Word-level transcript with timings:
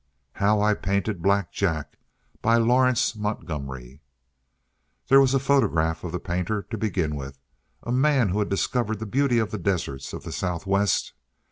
"How 0.33 0.59
I 0.61 0.73
Painted 0.73 1.21
Black 1.21 1.51
Jack," 1.51 1.99
by 2.41 2.55
Lawrence 2.57 3.15
Montgomery. 3.15 4.01
There 5.09 5.21
was 5.21 5.33
the 5.33 5.39
photograph 5.39 6.03
of 6.03 6.11
the 6.11 6.19
painter, 6.19 6.63
to 6.71 6.75
begin 6.79 7.15
with 7.15 7.37
a 7.83 7.91
man 7.91 8.29
who 8.29 8.39
had 8.39 8.49
discovered 8.49 8.97
the 8.97 9.05
beauty 9.05 9.37
of 9.37 9.51
the 9.51 9.59
deserts 9.59 10.11
of 10.11 10.23
the 10.23 10.31
Southwest. 10.31 11.13